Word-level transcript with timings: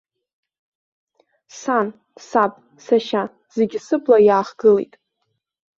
Сан, 1.59 1.87
саб, 2.27 2.53
сашьа, 2.85 3.23
зегьы 3.55 3.79
сыбла 3.85 4.17
иаахгылеит. 4.27 4.93